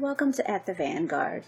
Welcome 0.00 0.32
to 0.34 0.48
At 0.48 0.64
the 0.64 0.74
Vanguard. 0.74 1.42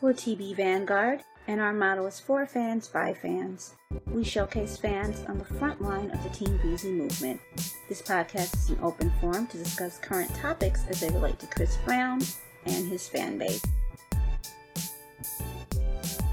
We're 0.00 0.14
TB 0.14 0.56
Vanguard, 0.56 1.20
and 1.46 1.60
our 1.60 1.74
motto 1.74 2.06
is 2.06 2.18
for 2.18 2.46
fans 2.46 2.88
by 2.88 3.12
fans. 3.12 3.74
We 4.06 4.24
showcase 4.24 4.78
fans 4.78 5.22
on 5.28 5.36
the 5.36 5.44
front 5.44 5.82
line 5.82 6.10
of 6.10 6.22
the 6.22 6.30
Team 6.30 6.58
VZ 6.60 6.96
movement. 6.96 7.42
This 7.90 8.00
podcast 8.00 8.54
is 8.56 8.70
an 8.70 8.78
open 8.80 9.12
forum 9.20 9.48
to 9.48 9.58
discuss 9.58 9.98
current 9.98 10.34
topics 10.34 10.80
as 10.88 11.00
they 11.00 11.10
relate 11.10 11.38
to 11.40 11.46
Chris 11.48 11.76
Brown 11.84 12.22
and 12.64 12.88
his 12.88 13.06
fan 13.06 13.36
base. 13.36 13.62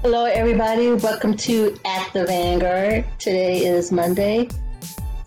Hello, 0.00 0.24
everybody. 0.24 0.94
Welcome 0.94 1.36
to 1.36 1.76
At 1.84 2.10
the 2.14 2.24
Vanguard. 2.24 3.04
Today 3.18 3.66
is 3.66 3.92
Monday, 3.92 4.48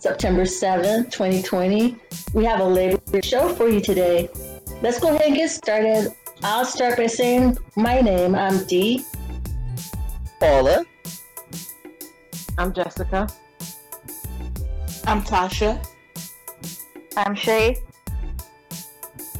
September 0.00 0.42
7th, 0.42 1.12
2020. 1.12 1.96
We 2.34 2.44
have 2.44 2.58
a 2.58 2.64
labor 2.64 3.22
show 3.22 3.54
for 3.54 3.68
you 3.68 3.80
today. 3.80 4.28
Let's 4.82 4.98
go 4.98 5.10
ahead 5.10 5.28
and 5.28 5.36
get 5.36 5.48
started. 5.48 6.12
I'll 6.44 6.64
start 6.64 6.96
by 6.96 7.06
saying 7.06 7.56
my 7.76 8.00
name. 8.00 8.34
I'm 8.34 8.64
Dee. 8.64 9.04
Paula. 10.40 10.84
I'm 12.58 12.72
Jessica. 12.72 13.28
I'm 15.06 15.22
Tasha. 15.22 15.86
I'm 17.16 17.36
Shay. 17.36 17.76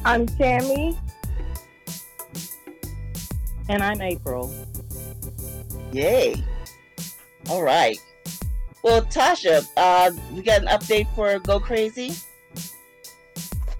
I'm 0.05 0.25
Tammy. 0.25 0.97
And 3.67 3.83
I'm 3.83 3.99
April. 3.99 4.53
Yay. 5.91 6.41
All 7.49 7.63
right. 7.63 7.99
Well, 8.81 9.01
Tasha, 9.01 9.67
uh, 9.75 10.11
we 10.31 10.41
got 10.41 10.61
an 10.61 10.67
update 10.67 11.13
for 11.15 11.37
Go 11.39 11.59
Crazy? 11.59 12.13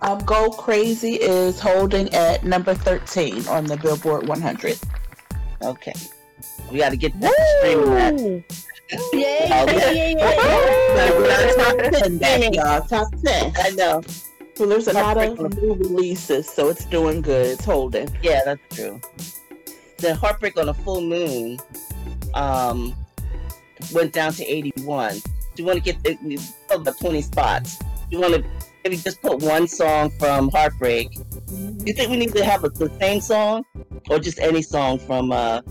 Um, 0.03 0.19
Go 0.25 0.49
Crazy 0.51 1.13
is 1.13 1.61
holding 1.61 2.13
at 2.13 2.43
number 2.43 2.73
13 2.73 3.47
on 3.47 3.63
the 3.65 3.77
Billboard 3.77 4.27
100. 4.27 4.77
Okay. 5.61 5.93
We 6.69 6.79
got 6.79 6.89
to 6.89 6.97
get 6.97 7.17
that 7.21 7.33
stream 7.59 7.85
that. 7.85 8.43
Yay! 9.13 10.15
top 11.57 11.77
10, 12.01 12.17
that, 12.19 12.53
y'all. 12.53 12.81
Top 12.81 13.07
10. 13.23 13.53
I 13.55 13.69
know. 13.71 14.01
So 14.55 14.65
there's 14.65 14.87
a 14.87 14.93
lot 14.93 15.17
of 15.17 15.57
new 15.57 15.73
releases, 15.73 16.49
so 16.49 16.67
it's 16.67 16.83
doing 16.85 17.21
good. 17.21 17.47
It's 17.47 17.65
holding. 17.65 18.09
Yeah, 18.21 18.41
that's 18.43 18.75
true. 18.75 18.99
The 19.97 20.15
Heartbreak 20.15 20.57
on 20.57 20.67
a 20.67 20.73
Full 20.73 21.01
Moon 21.01 21.59
um, 22.33 22.93
went 23.93 24.11
down 24.11 24.33
to 24.33 24.43
81. 24.43 25.13
Do 25.15 25.21
you 25.55 25.65
want 25.65 25.81
to 25.81 25.83
get 25.83 26.03
the, 26.03 26.39
about 26.69 26.99
20 26.99 27.21
spots? 27.21 27.77
Do 27.77 27.85
you 28.09 28.19
want 28.19 28.33
to 28.35 28.43
maybe 28.83 28.97
just 28.97 29.21
put 29.21 29.41
one 29.41 29.67
song 29.67 30.11
from 30.19 30.49
Heartbreak? 30.49 31.11
Do 31.11 31.83
you 31.85 31.93
think 31.93 32.09
we 32.09 32.17
need 32.17 32.33
to 32.33 32.43
have 32.43 32.63
a, 32.63 32.69
the 32.69 32.89
same 32.99 33.21
song 33.21 33.63
or 34.09 34.19
just 34.19 34.39
any 34.39 34.61
song 34.61 34.99
from 34.99 35.31
uh, 35.31 35.61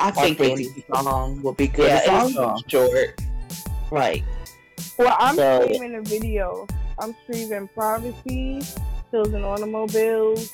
I 0.00 0.10
think 0.10 0.38
Heartbreak? 0.38 0.52
any 0.52 0.84
song 0.94 1.42
will 1.42 1.52
be 1.54 1.68
good. 1.68 1.88
Yeah, 1.88 2.00
as 2.02 2.08
any 2.08 2.16
long 2.38 2.58
song. 2.58 2.62
short. 2.68 3.20
Right. 3.90 4.24
Well, 4.98 5.16
I'm 5.18 5.36
So- 5.36 5.62
streaming 5.64 5.94
a 5.96 6.02
video. 6.02 6.66
I'm 6.98 7.14
streaming 7.24 7.68
Privacy, 7.68 8.62
Pills 9.10 9.28
and 9.28 9.44
Automobiles, 9.44 10.50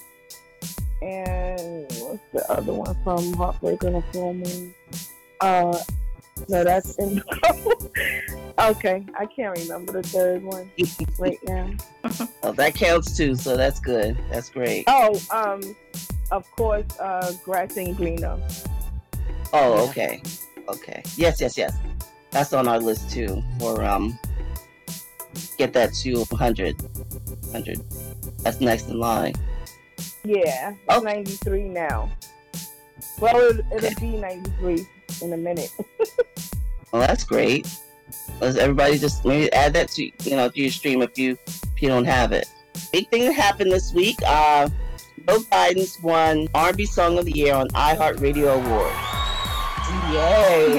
and 1.00 1.86
what's 2.00 2.19
the 2.33 2.45
other 2.50 2.73
one 2.73 2.97
from 3.05 3.33
Heartbreak 3.34 3.84
on 3.84 3.95
a 3.95 4.03
Full 4.12 4.34
Moon? 4.34 4.75
Uh, 5.41 5.78
no, 6.48 6.64
that's 6.64 6.97
in. 6.98 7.23
okay, 8.58 9.05
I 9.19 9.27
can't 9.27 9.58
remember 9.58 9.92
the 9.92 10.03
third 10.03 10.42
one 10.42 10.70
right 11.19 11.39
now. 11.45 11.70
Oh, 12.45 12.50
that 12.53 12.75
counts 12.75 13.17
too, 13.17 13.36
so 13.36 13.56
that's 13.56 13.78
good. 13.78 14.17
That's 14.31 14.50
great. 14.50 14.84
Oh, 14.89 15.20
um, 15.31 15.77
of 16.33 16.50
course, 16.50 16.84
uh, 16.98 17.33
Grass 17.45 17.78
Ain't 17.78 17.97
Greener. 17.97 18.36
Oh, 19.53 19.89
okay. 19.89 20.20
Okay. 20.69 21.03
Yes, 21.17 21.41
yes, 21.41 21.56
yes. 21.56 21.77
That's 22.33 22.52
on 22.52 22.67
our 22.67 22.80
list 22.80 23.11
too 23.11 23.42
for 23.61 23.85
um 23.85 24.18
get 25.57 25.73
that 25.74 25.95
to 25.95 26.24
100. 26.24 26.83
100. 26.83 27.80
That's 28.41 28.61
next 28.61 28.89
in 28.89 28.98
line. 28.98 29.35
Yeah, 30.24 30.74
Oh. 30.89 31.01
93 31.01 31.68
now. 31.68 32.11
Well, 33.20 33.36
it, 33.36 33.64
it'll 33.73 34.01
be 34.01 34.17
93 34.17 34.86
in 35.23 35.33
a 35.33 35.36
minute. 35.36 35.70
Well, 36.92 37.01
that's 37.07 37.24
great. 37.24 37.67
Let's 38.42 38.57
everybody 38.57 38.98
just 38.98 39.25
maybe 39.25 39.53
add 39.53 39.73
that 39.75 39.89
to 39.91 40.03
you 40.05 40.36
know 40.36 40.48
to 40.48 40.61
your 40.61 40.70
stream 40.73 41.01
if 41.01 41.17
you 41.17 41.39
if 41.47 41.80
you 41.80 41.89
don't 41.89 42.05
have 42.05 42.33
it. 42.33 42.48
Big 42.92 43.08
thing 43.08 43.23
that 43.27 43.35
happened 43.35 43.70
this 43.70 43.92
week. 43.95 44.17
Uh, 44.27 44.69
No 45.29 45.39
Guidance 45.51 46.01
won 46.03 46.48
R&B 46.53 46.85
Song 46.86 47.19
of 47.19 47.25
the 47.25 47.30
Year 47.30 47.55
on 47.55 47.69
iHeartRadio 47.69 48.57
Awards. 48.58 48.97
Yay! 50.13 50.77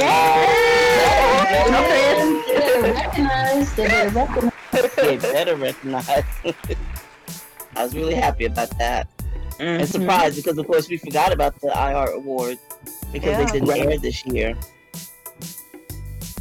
Recognized. 2.92 3.76
They 3.78 3.88
better 3.88 4.10
recognize. 4.10 4.96
they 4.98 5.18
better 5.18 5.56
recognize. 5.56 6.10
I 7.76 7.84
was 7.84 7.96
really 7.96 8.16
happy 8.16 8.46
about 8.46 8.78
that. 8.78 9.08
And 9.60 9.88
surprised 9.88 10.36
because 10.36 10.58
of 10.58 10.68
course 10.68 10.90
we 10.90 10.98
forgot 10.98 11.32
about 11.32 11.60
the 11.62 11.68
iHeart 11.70 12.14
Awards 12.16 12.60
because 13.14 13.30
Yeah. 13.40 13.46
they 13.46 13.60
didn't 13.60 13.70
air 13.70 13.98
this 14.00 14.26
year. 14.26 14.58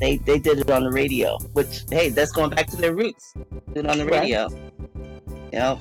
They 0.02 0.16
they 0.16 0.40
did 0.40 0.58
it 0.58 0.68
on 0.68 0.82
the 0.82 0.90
radio, 0.90 1.38
which 1.52 1.84
hey, 1.88 2.08
that's 2.08 2.32
going 2.32 2.50
back 2.50 2.66
to 2.70 2.76
their 2.76 2.92
roots. 2.92 3.34
Did 3.72 3.84
it 3.84 3.86
on 3.86 3.98
the 3.98 4.04
Right. 4.04 4.22
radio. 4.22 4.48
Yep. 5.52 5.78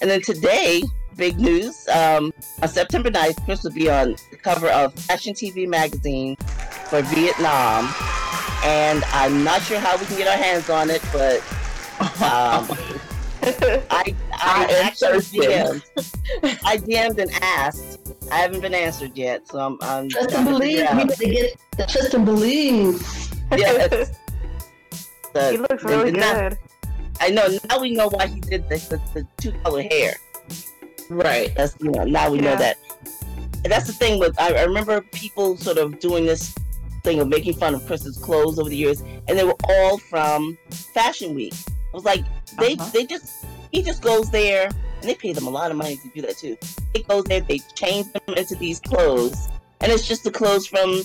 And 0.00 0.08
then 0.08 0.22
today, 0.22 0.84
big 1.16 1.36
news. 1.40 1.88
Um, 1.88 2.32
on 2.62 2.68
September 2.68 3.10
9th, 3.10 3.44
Chris 3.44 3.64
will 3.64 3.72
be 3.72 3.90
on 3.90 4.14
the 4.30 4.36
cover 4.36 4.68
of 4.68 4.94
Fashion 4.94 5.34
TV 5.34 5.66
magazine 5.66 6.36
for 6.84 7.02
Vietnam. 7.02 7.92
And 8.62 9.02
I'm 9.06 9.42
not 9.42 9.62
sure 9.62 9.80
how 9.80 9.96
we 9.96 10.06
can 10.06 10.18
get 10.18 10.28
our 10.28 10.36
hands 10.36 10.70
on 10.70 10.88
it, 10.88 11.02
but 11.12 11.42
um, 12.22 12.68
I 13.46 13.52
I, 13.90 14.14
I 14.32 14.64
am 14.64 14.86
actually. 14.86 15.18
DM'd. 15.20 15.82
I 16.64 16.76
DM'd 16.78 17.18
and 17.20 17.30
asked. 17.42 18.00
I 18.30 18.38
haven't 18.38 18.60
been 18.60 18.74
answered 18.74 19.12
yet, 19.16 19.46
so 19.48 19.58
I'm 19.60 19.78
I'm 19.82 20.08
Trust 20.08 20.30
trying 20.30 20.46
and 20.48 20.54
to 20.54 20.58
believe. 20.58 20.78
figure 20.78 20.94
You 20.94 21.00
out. 21.00 21.08
better 21.08 21.24
get 21.32 21.58
the 21.78 21.86
trust 21.86 22.14
and 22.14 22.24
believe. 22.26 23.02
Yes. 23.52 24.16
The- 25.32 25.50
he 25.52 25.56
looks 25.58 25.84
really 25.84 26.10
the- 26.10 26.18
now- 26.18 26.48
good. 26.48 26.58
I 27.20 27.30
know 27.30 27.46
now 27.70 27.80
we 27.80 27.92
know 27.92 28.08
why 28.08 28.26
he 28.26 28.40
did 28.40 28.68
the, 28.68 28.76
the, 28.76 29.00
the 29.14 29.26
two 29.38 29.52
color 29.62 29.82
hair. 29.82 30.14
Right. 31.08 31.54
That's 31.54 31.76
you 31.80 31.90
know 31.90 32.04
now 32.04 32.30
we 32.30 32.38
know 32.40 32.56
that. 32.56 32.76
And 33.64 33.72
that's 33.72 33.86
the 33.86 33.92
thing 33.92 34.18
with 34.18 34.38
I, 34.40 34.54
I 34.54 34.62
remember 34.64 35.00
people 35.00 35.56
sort 35.56 35.78
of 35.78 35.98
doing 36.00 36.26
this 36.26 36.54
thing 37.04 37.20
of 37.20 37.28
making 37.28 37.54
fun 37.54 37.74
of 37.74 37.86
Chris's 37.86 38.18
clothes 38.18 38.58
over 38.58 38.68
the 38.68 38.76
years, 38.76 39.02
and 39.28 39.38
they 39.38 39.44
were 39.44 39.56
all 39.68 39.98
from 39.98 40.58
Fashion 40.92 41.34
Week. 41.34 41.54
I 41.68 41.96
was 41.96 42.04
like, 42.04 42.24
they 42.58 42.74
Uh-huh. 42.74 42.90
they 42.92 43.04
just 43.06 43.44
he 43.72 43.82
just 43.82 44.02
goes 44.02 44.30
there 44.30 44.66
and 44.66 45.02
they 45.02 45.14
pay 45.14 45.32
them 45.32 45.46
a 45.46 45.50
lot 45.50 45.70
of 45.70 45.76
money 45.76 45.96
to 45.96 46.08
do 46.14 46.22
that 46.22 46.36
too. 46.38 46.56
He 46.94 47.02
goes 47.02 47.24
there, 47.24 47.40
they 47.40 47.60
change 47.74 48.06
them 48.12 48.34
into 48.36 48.54
these 48.56 48.80
clothes, 48.80 49.48
and 49.80 49.92
it's 49.92 50.06
just 50.06 50.24
the 50.24 50.30
clothes 50.30 50.66
from 50.66 51.02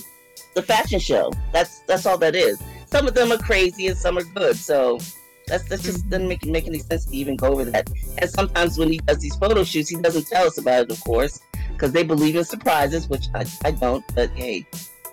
the 0.54 0.62
fashion 0.62 1.00
show. 1.00 1.32
That's 1.52 1.80
that's 1.80 2.06
all 2.06 2.18
that 2.18 2.34
is. 2.34 2.62
Some 2.86 3.06
of 3.06 3.14
them 3.14 3.32
are 3.32 3.38
crazy 3.38 3.86
and 3.88 3.96
some 3.96 4.18
are 4.18 4.24
good. 4.24 4.56
So 4.56 4.98
that's 5.46 5.64
that 5.68 5.80
just 5.80 6.08
doesn't 6.08 6.28
make 6.28 6.44
make 6.46 6.66
any 6.66 6.78
sense 6.78 7.06
to 7.06 7.16
even 7.16 7.36
go 7.36 7.48
over 7.52 7.64
that. 7.66 7.90
And 8.18 8.30
sometimes 8.30 8.78
when 8.78 8.90
he 8.90 8.98
does 8.98 9.18
these 9.18 9.36
photo 9.36 9.64
shoots, 9.64 9.88
he 9.90 9.96
doesn't 9.96 10.26
tell 10.28 10.46
us 10.46 10.58
about 10.58 10.84
it, 10.84 10.90
of 10.92 11.02
course, 11.04 11.40
because 11.72 11.92
they 11.92 12.02
believe 12.04 12.36
in 12.36 12.44
surprises, 12.44 13.08
which 13.08 13.26
I, 13.34 13.44
I 13.64 13.70
don't. 13.72 14.04
But 14.14 14.30
hey, 14.30 14.66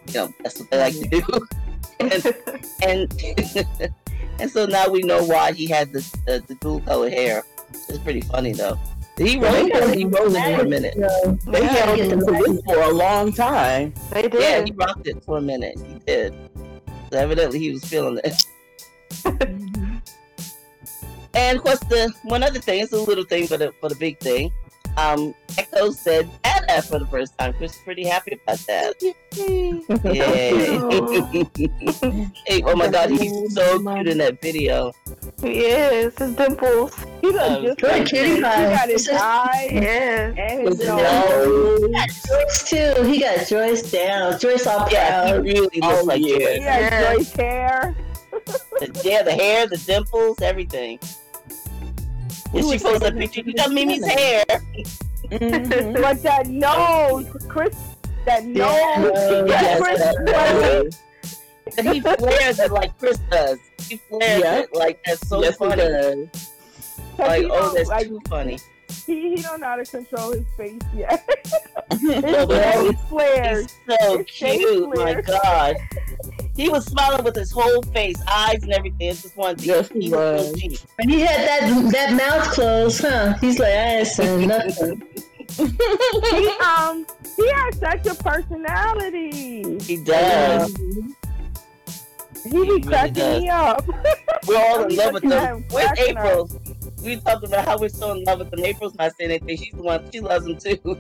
you 0.08 0.14
know 0.14 0.34
that's 0.44 0.60
what 0.60 0.70
they 0.72 0.78
like 0.80 0.94
to 1.00 1.08
do. 1.08 1.48
and 2.82 3.14
and 3.22 3.94
and 4.40 4.50
so 4.50 4.66
now 4.66 4.88
we 4.90 5.02
know 5.02 5.24
why 5.24 5.52
he 5.52 5.68
had 5.68 5.92
the 5.94 6.00
the, 6.26 6.44
the 6.48 6.56
dual 6.56 6.82
color 6.82 7.10
hair. 7.10 7.44
It's 7.88 8.00
pretty 8.00 8.22
funny 8.22 8.54
though. 8.54 8.78
He 9.18 9.38
rolled 9.38 9.70
it. 9.70 9.98
He 9.98 10.06
rolled 10.06 10.34
it 10.36 10.56
for 10.58 10.66
a 10.66 10.70
minute. 10.70 10.96
They 11.46 11.62
Yeah, 11.62 11.68
held 11.74 12.00
him 12.00 12.20
to 12.22 12.26
this 12.32 12.62
for 12.66 12.82
a 12.82 12.90
long 12.92 13.34
time. 13.34 13.94
They 14.12 14.24
did. 14.24 14.42
Yeah, 14.42 14.64
he 14.64 14.72
rocked 14.72 15.08
it 15.08 15.22
for 15.24 15.40
a 15.40 15.42
minute. 15.42 15.78
He 15.78 16.00
did. 16.06 16.34
So 17.12 17.18
evidently, 17.20 17.60
he 17.60 17.72
was 17.72 17.84
feeling 17.84 18.20
it. 18.24 18.46
and 21.34 21.58
of 21.58 21.64
course, 21.64 21.80
the 21.82 22.14
one 22.24 22.44
other 22.44 22.60
thing, 22.60 22.82
it's 22.82 22.94
a 22.94 22.98
little 22.98 23.26
thing, 23.26 23.48
but 23.48 23.62
a, 23.62 23.74
but 23.82 23.92
a 23.92 23.96
big 23.96 24.20
thing. 24.20 24.52
Um, 24.98 25.34
Aeko 25.50 25.94
said 25.94 26.30
"dada" 26.70 26.82
for 26.88 27.00
the 27.00 27.06
first 27.08 27.38
time. 27.38 27.54
Chris 27.54 27.72
is 27.76 27.82
pretty 27.84 28.06
happy 28.08 28.40
about 28.44 28.60
that. 28.68 28.96
Yay! 29.36 29.82
hey, 32.46 32.64
oh 32.66 32.76
my 32.76 32.88
God, 32.90 33.10
he's 33.10 33.54
so 33.54 33.80
cute 33.80 34.08
in 34.08 34.18
that 34.20 34.42
video. 34.42 34.92
he 35.42 35.60
is. 35.66 36.18
His 36.18 36.36
dimples. 36.36 36.96
He 37.22 37.28
looks 37.28 37.40
Um, 37.50 37.64
just 37.64 37.80
Good 37.80 37.92
like 37.92 38.06
kitty 38.08 38.36
he 38.36 38.42
got 38.42 38.90
his 38.90 39.06
This 39.06 39.16
is- 39.16 39.22
eyes 39.22 39.72
Yeah. 39.72 40.34
and 40.38 40.68
his 40.68 40.78
His 40.80 40.88
nose. 40.88 41.82
nose. 41.82 42.24
Joyce 42.28 42.70
too. 42.70 43.04
He 43.04 43.20
got 43.20 43.48
Joyce 43.48 43.92
down. 43.92 44.40
Joyce 44.40 44.68
all 44.68 44.88
Yeah, 44.92 45.26
he 45.26 45.32
proud. 45.34 45.44
really 45.44 45.60
looks 45.60 45.76
Oh, 45.84 46.04
like 46.06 46.22
yeah. 46.22 46.28
He 46.28 46.40
Joyce. 46.40 46.58
got 46.60 46.82
Yeah. 46.82 47.14
Joyce 47.14 47.32
hair. 47.34 47.96
The- 48.80 49.02
Yeah, 49.04 49.24
the 49.24 49.32
hair, 49.34 49.68
the 49.68 49.78
dimples, 49.78 50.42
everything. 50.42 51.00
When 52.52 52.64
she 52.64 52.80
posted 52.80 53.02
that 53.02 53.16
picture, 53.18 53.42
you 53.42 53.54
got 53.54 53.72
Mimi's 53.72 54.04
hair. 54.06 54.44
Mhm. 55.26 56.02
But 56.02 56.24
that 56.24 56.48
nose, 56.48 57.28
Chris, 57.48 57.76
that 58.26 58.46
nose, 58.46 58.68
Yeah. 58.68 59.46
Yes, 59.48 59.82
Chris, 59.82 60.00
that 60.00 60.16
Chris, 60.16 60.62
nose. 60.74 61.00
And 61.78 61.90
he 61.90 62.00
flares 62.02 62.60
it 62.60 62.72
like 62.72 62.98
Chris 62.98 63.18
does. 63.30 63.60
He 63.88 63.98
flares 63.98 64.42
Yeah. 64.44 64.60
it 64.60 64.74
like 64.74 65.02
that's 65.06 65.28
so 65.28 65.42
Yes, 65.44 65.56
funny. 65.58 66.30
Like, 67.18 67.42
he 67.44 67.46
oh, 67.46 67.50
don't- 67.50 67.76
that's 67.76 67.90
like, 67.90 68.08
too 68.08 68.20
funny. 68.28 68.60
he, 69.06 69.36
he 69.36 69.42
don't 69.42 69.60
know 69.60 69.68
how 69.68 69.76
to 69.76 69.86
control 69.86 70.32
his 70.32 70.46
face 70.58 70.82
yet. 70.96 71.24
No, 72.02 72.22
but 72.48 72.64
His 72.64 72.82
he's- 72.82 72.96
face 72.96 73.02
flares. 73.10 73.76
He's 73.88 74.00
so 74.00 74.18
His 74.18 74.26
cute. 74.28 74.96
My. 74.98 75.22
God. 75.22 75.76
He 76.60 76.68
was 76.68 76.84
smiling 76.88 77.24
with 77.24 77.36
his 77.38 77.52
whole 77.52 77.82
face, 77.94 78.22
eyes 78.28 78.62
and 78.64 78.74
everything. 78.74 79.08
It's 79.12 79.22
just 79.22 79.38
one 79.38 79.56
thing. 79.56 79.70
Yes, 79.70 79.88
he 79.88 80.02
he 80.02 80.10
was 80.10 80.52
was. 80.52 80.60
cheap. 80.60 80.78
And 81.00 81.10
he 81.10 81.22
had 81.22 81.48
that 81.48 81.92
that 81.94 82.14
mouth 82.16 82.52
closed, 82.52 83.00
huh? 83.00 83.38
He's 83.40 83.60
like, 83.60 83.70
I 83.72 83.96
ain't 84.00 84.08
saying 84.08 84.48
nothing. 84.48 85.02
He 85.58 86.48
um 86.60 87.06
he 87.38 87.50
has 87.50 87.78
such 87.80 88.06
a 88.08 88.14
personality. 88.16 89.80
He 89.80 90.04
does. 90.04 90.76
He 92.44 92.50
be 92.50 92.58
really 92.58 92.82
cracking 92.82 93.14
does. 93.14 93.42
me 93.42 93.50
up. 93.50 93.88
We're 94.46 94.58
all 94.58 94.84
in 94.84 94.96
love 94.98 95.14
with 95.14 95.24
just 95.24 95.34
them. 95.36 95.64
have 95.64 95.64
Where's 95.72 95.88
cracking 95.88 96.18
up. 96.18 96.26
April? 96.26 96.50
We 97.04 97.16
talked 97.22 97.46
about 97.46 97.66
how 97.66 97.78
we're 97.80 97.88
so 97.90 98.12
in 98.12 98.24
love 98.26 98.40
with 98.40 98.52
them. 98.52 98.64
April's 98.66 98.96
not 98.96 99.16
saying 99.18 99.32
anything. 99.32 99.58
She's 99.58 99.74
the 99.74 99.82
one. 99.82 100.12
She 100.12 100.20
loves 100.20 100.46
them 100.46 100.58
too. 100.58 100.98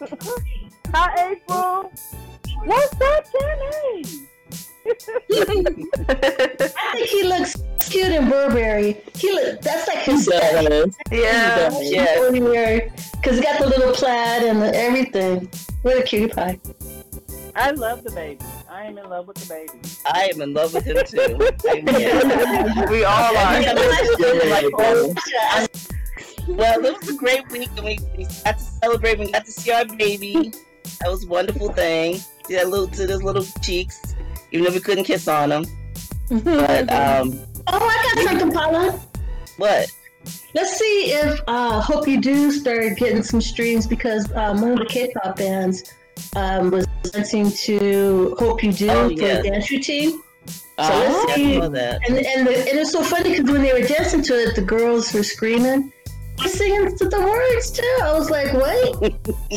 Hi 0.94 1.32
April. 1.32 1.77
What's 2.68 3.00
up, 3.00 3.24
Jenny? 3.32 4.04
I 6.06 6.68
think 6.92 7.08
he 7.08 7.22
looks 7.24 7.56
cute 7.80 8.12
in 8.12 8.28
Burberry. 8.28 9.00
He 9.14 9.32
look 9.32 9.62
that's 9.62 9.88
like 9.88 10.00
his 10.00 10.28
Yes. 10.30 10.92
Yeah. 11.10 11.70
Yes. 11.80 13.10
because 13.16 13.38
he 13.38 13.42
got 13.42 13.58
the 13.58 13.68
little 13.68 13.94
plaid 13.94 14.42
and 14.42 14.60
the 14.60 14.74
everything. 14.74 15.48
What 15.80 15.96
a 15.96 16.02
cutie 16.02 16.28
pie. 16.28 16.60
I 17.56 17.70
love 17.70 18.04
the 18.04 18.10
baby. 18.10 18.44
I 18.70 18.84
am 18.84 18.98
in 18.98 19.08
love 19.08 19.28
with 19.28 19.38
the 19.38 19.46
baby. 19.48 19.72
I 20.04 20.30
am 20.34 20.42
in 20.42 20.52
love 20.52 20.74
with 20.74 20.84
him 20.84 20.98
too. 21.06 21.38
We 22.90 23.04
all 23.04 23.34
are. 23.34 23.62
Like, 23.62 24.64
oh, 24.76 25.14
Well, 26.48 26.84
it 26.84 26.98
was 27.00 27.08
a 27.08 27.14
great 27.14 27.48
week, 27.50 27.70
and 27.78 27.86
we, 27.86 27.98
we 28.14 28.24
got 28.44 28.58
to 28.58 28.64
celebrate. 28.82 29.18
We 29.18 29.32
got 29.32 29.46
to 29.46 29.52
see 29.52 29.72
our 29.72 29.86
baby. 29.86 30.52
That 31.00 31.10
was 31.10 31.24
a 31.24 31.28
wonderful 31.28 31.72
thing. 31.72 32.20
See 32.48 32.54
that 32.54 32.68
little 32.68 32.88
to 32.88 33.06
those 33.06 33.22
little 33.22 33.44
cheeks, 33.62 34.14
even 34.52 34.64
though 34.64 34.72
we 34.72 34.80
couldn't 34.80 35.04
kiss 35.04 35.28
on 35.28 35.50
them. 35.50 35.64
But 36.30 36.90
um, 36.92 37.38
Oh, 37.70 37.78
I 37.78 38.14
got 38.14 38.24
something, 38.28 38.50
Paula. 38.52 38.98
what? 39.58 39.90
Let's 40.54 40.78
see 40.78 41.12
if 41.12 41.40
uh, 41.46 41.80
Hope 41.80 42.08
You 42.08 42.20
Do 42.20 42.50
started 42.50 42.96
getting 42.96 43.22
some 43.22 43.40
streams 43.42 43.86
because 43.86 44.30
um, 44.34 44.60
one 44.62 44.72
of 44.72 44.78
the 44.78 44.86
K-pop 44.86 45.36
bands 45.36 45.94
um, 46.34 46.70
was 46.70 46.86
dancing 47.12 47.50
to 47.52 48.34
Hope 48.38 48.62
You 48.62 48.72
Do 48.72 48.88
Oh, 48.90 49.08
for 49.08 49.12
yeah. 49.14 49.38
a 49.38 49.42
dance 49.42 49.70
routine. 49.70 50.20
Uh, 50.78 50.88
let's 50.88 51.32
I 51.32 51.34
see. 51.34 51.60
saw 51.60 51.68
that. 51.68 52.00
And 52.08 52.18
and, 52.18 52.46
the, 52.46 52.58
and 52.58 52.78
it's 52.78 52.92
so 52.92 53.02
funny 53.02 53.30
because 53.36 53.50
when 53.50 53.62
they 53.62 53.72
were 53.74 53.86
dancing 53.86 54.22
to 54.22 54.34
it, 54.42 54.54
the 54.54 54.62
girls 54.62 55.12
were 55.12 55.22
screaming, 55.22 55.92
singing 56.46 56.96
to 56.96 57.08
the 57.08 57.20
words 57.20 57.70
too. 57.70 57.98
I 58.02 58.12
was 58.12 58.30
like, 58.30 58.52
wait. 58.52 58.94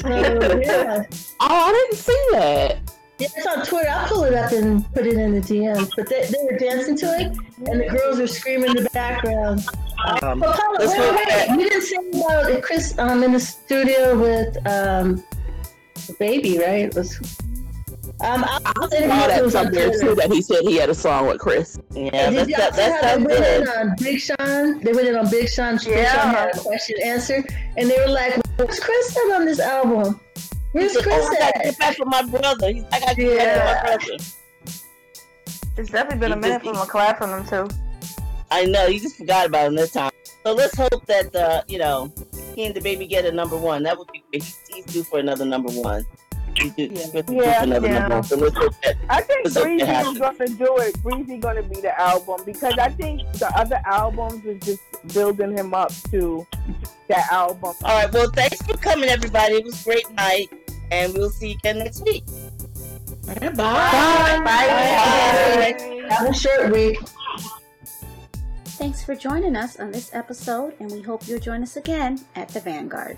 So, 0.01 0.59
yeah. 0.61 1.03
Oh, 1.39 1.47
I 1.49 1.71
didn't 1.71 1.97
see 1.97 2.27
that. 2.31 2.79
Yeah, 3.19 3.27
it's 3.35 3.45
on 3.45 3.65
Twitter. 3.65 3.89
I'll 3.89 4.07
pull 4.07 4.23
it 4.23 4.33
up 4.33 4.51
and 4.51 4.91
put 4.93 5.05
it 5.05 5.13
in 5.13 5.33
the 5.33 5.41
DMs. 5.41 5.91
But 5.95 6.09
they, 6.09 6.25
they 6.25 6.37
were 6.43 6.57
dancing 6.57 6.97
to 6.97 7.05
it, 7.19 7.27
and 7.69 7.79
the 7.79 7.87
girls 7.87 8.17
were 8.19 8.25
screaming 8.25 8.75
in 8.75 8.83
the 8.83 8.89
background. 8.89 9.63
Um, 10.23 10.39
Well, 10.39 10.53
Paula, 10.53 10.77
Let's 10.79 10.97
wait, 10.97 11.49
wait, 11.49 11.59
you 11.59 11.69
didn't 11.69 11.81
say 11.83 11.97
about 12.19 12.63
Chris 12.63 12.97
um, 12.97 13.23
in 13.23 13.33
the 13.33 13.39
studio 13.39 14.19
with 14.19 14.57
um, 14.65 15.23
the 16.07 16.15
baby, 16.17 16.57
right? 16.57 16.85
It 16.85 16.95
was, 16.95 17.19
um, 18.23 18.43
I, 18.43 18.59
I 18.65 18.79
was 18.79 18.89
saw 18.91 18.97
interviewed- 18.97 19.29
that 19.29 19.43
was 19.43 19.55
on 19.55 19.65
somewhere 19.65 19.87
Twitter. 19.89 20.07
too 20.07 20.15
that 20.15 20.31
he 20.31 20.41
said 20.41 20.57
he 20.61 20.75
had 20.75 20.89
a 20.89 20.95
song 20.95 21.27
with 21.27 21.39
Chris. 21.39 21.77
yeah, 21.91 22.29
Did 22.29 22.47
that's, 22.47 22.49
y'all 22.49 22.57
that, 22.59 22.73
see 22.75 22.81
that 22.81 23.03
how 23.03 23.17
they 23.17 23.23
went 23.25 23.45
in 23.45 23.67
on 23.67 23.95
Big 23.99 24.19
Sean? 24.19 24.79
They 24.81 24.93
went 24.93 25.07
in 25.07 25.15
on 25.15 25.29
Big 25.29 25.49
Sean's 25.49 25.83
Big 25.85 25.95
Yeah. 25.97 26.13
Sean 26.21 26.33
had 26.33 26.55
a 26.55 26.59
question 26.59 26.95
answer, 27.03 27.43
and 27.77 27.89
they 27.89 27.97
were 27.99 28.11
like, 28.11 28.35
"Where's 28.57 28.79
Chris 28.79 29.17
at 29.17 29.31
on 29.39 29.45
this 29.45 29.59
album? 29.59 30.19
Where's 30.73 30.93
said, 30.93 31.03
Chris 31.03 31.15
oh, 31.19 31.27
I 31.35 31.39
gotta 31.39 31.57
at?" 31.57 31.63
get 31.63 31.79
back 31.79 31.97
with 31.99 32.07
my 32.07 32.21
brother. 32.23 32.71
He's, 32.71 32.83
I 32.91 32.99
gotta 32.99 33.15
get 33.15 33.33
Yeah. 33.35 33.55
back 33.57 33.83
with 33.99 34.01
my 34.01 34.07
brother. 34.07 34.23
It's 35.77 35.89
definitely 35.89 36.19
been 36.19 36.31
a 36.31 36.35
He 36.35 36.41
minute 36.41 36.63
just- 36.63 36.79
from 36.79 36.89
a 36.89 36.91
collab 36.91 37.17
from 37.17 37.29
them 37.45 37.67
too. 37.69 37.75
I 38.51 38.65
know, 38.65 38.85
you 38.87 38.99
just 38.99 39.15
forgot 39.15 39.45
about 39.47 39.67
him 39.67 39.75
this 39.75 39.91
time. 39.93 40.11
So 40.43 40.53
let's 40.53 40.75
hope 40.75 41.05
that, 41.05 41.33
uh, 41.35 41.61
you 41.67 41.77
know, 41.79 42.11
he 42.55 42.65
and 42.65 42.75
the 42.75 42.81
baby 42.81 43.07
get 43.07 43.25
a 43.25 43.31
number 43.31 43.55
one. 43.55 43.81
That 43.83 43.97
would 43.97 44.11
be 44.11 44.23
great. 44.29 44.43
He's, 44.43 44.59
he's 44.69 44.85
due 44.85 45.03
for 45.03 45.19
another 45.19 45.45
number 45.45 45.71
one. 45.71 46.03
He's 46.61 46.73
due, 46.73 46.89
he's 46.89 47.13
Yeah, 47.29 47.63
another 47.63 47.87
yeah. 47.87 48.07
number. 48.07 48.27
So 48.27 48.35
let's 48.37 48.55
hope 48.55 48.73
that. 48.83 48.95
I 49.09 49.21
think 49.21 49.45
It's 49.47 49.57
okay, 49.57 49.77
Breezy 49.77 49.91
is 50.11 50.17
gonna 50.19 50.47
do 50.47 50.77
it. 50.77 51.01
Breezy 51.03 51.37
gonna 51.37 51.63
be 51.63 51.81
the 51.81 51.99
album 51.99 52.41
because 52.45 52.77
I 52.77 52.89
think 52.89 53.29
the 53.33 53.47
other 53.57 53.81
albums 53.85 54.45
is 54.45 54.59
just 54.63 54.81
building 55.13 55.57
him 55.57 55.73
up 55.73 55.91
to 56.11 56.45
that 57.07 57.31
album. 57.31 57.73
All 57.83 57.95
right, 58.03 58.11
well, 58.11 58.29
thanks 58.29 58.61
for 58.61 58.77
coming, 58.77 59.09
everybody. 59.09 59.55
It 59.55 59.65
was 59.65 59.81
a 59.81 59.83
great 59.83 60.09
night, 60.11 60.49
and 60.91 61.13
we'll 61.13 61.29
see 61.29 61.49
you 61.49 61.55
again 61.55 61.79
next 61.79 62.03
week. 62.05 62.23
Bye. 63.25 63.49
Bye. 63.55 64.41
Bye. 64.43 66.07
Have 66.09 66.29
a 66.29 66.33
short 66.33 66.71
week. 66.71 66.99
Thanks 68.65 69.03
for 69.03 69.15
joining 69.15 69.55
us 69.55 69.79
on 69.79 69.91
this 69.91 70.09
episode, 70.13 70.73
and 70.79 70.91
we 70.91 71.01
hope 71.01 71.27
you'll 71.27 71.39
join 71.39 71.61
us 71.61 71.75
again 71.77 72.19
at 72.35 72.49
the 72.49 72.59
Vanguard. 72.59 73.17